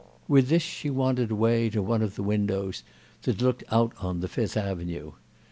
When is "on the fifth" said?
4.03-4.57